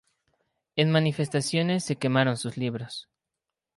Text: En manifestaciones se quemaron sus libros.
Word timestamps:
En 0.75 0.89
manifestaciones 0.89 1.83
se 1.85 1.95
quemaron 1.97 2.35
sus 2.35 2.57
libros. 2.57 3.07